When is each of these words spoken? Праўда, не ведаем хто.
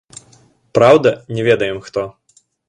Праўда, 0.77 1.11
не 1.37 1.45
ведаем 1.49 1.77
хто. 1.91 2.07